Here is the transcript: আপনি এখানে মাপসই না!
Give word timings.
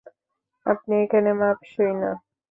আপনি 0.65 0.93
এখানে 1.03 1.29
মাপসই 1.39 1.91
না! 2.01 2.11